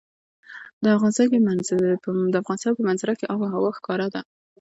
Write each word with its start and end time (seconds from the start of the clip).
د 0.83 0.85
افغانستان 0.95 2.75
په 2.77 2.85
منظره 2.89 3.13
کې 3.19 3.29
آب 3.33 3.39
وهوا 3.41 3.71
ښکاره 3.77 4.07
ده. 4.13 4.21